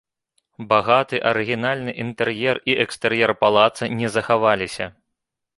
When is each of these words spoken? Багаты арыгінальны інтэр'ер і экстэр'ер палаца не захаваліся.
Багаты 0.71 1.19
арыгінальны 1.31 1.91
інтэр'ер 2.05 2.55
і 2.73 2.79
экстэр'ер 2.87 3.37
палаца 3.45 3.83
не 4.01 4.07
захаваліся. 4.17 4.85